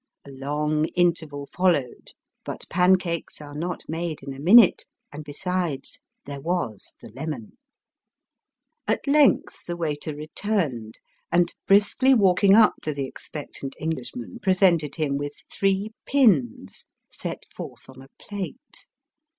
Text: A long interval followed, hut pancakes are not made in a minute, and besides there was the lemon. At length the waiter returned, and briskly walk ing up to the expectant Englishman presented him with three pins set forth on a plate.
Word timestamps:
A 0.25 0.31
long 0.31 0.85
interval 0.95 1.45
followed, 1.45 2.13
hut 2.43 2.65
pancakes 2.71 3.39
are 3.39 3.53
not 3.53 3.83
made 3.87 4.23
in 4.23 4.33
a 4.33 4.39
minute, 4.39 4.85
and 5.13 5.23
besides 5.23 5.99
there 6.25 6.41
was 6.41 6.95
the 7.03 7.09
lemon. 7.09 7.55
At 8.87 9.05
length 9.07 9.63
the 9.67 9.77
waiter 9.77 10.15
returned, 10.15 10.95
and 11.31 11.53
briskly 11.67 12.15
walk 12.15 12.43
ing 12.43 12.55
up 12.55 12.73
to 12.81 12.95
the 12.95 13.05
expectant 13.05 13.75
Englishman 13.79 14.39
presented 14.39 14.95
him 14.95 15.17
with 15.17 15.35
three 15.53 15.91
pins 16.07 16.87
set 17.07 17.43
forth 17.55 17.87
on 17.87 18.01
a 18.01 18.09
plate. 18.19 18.87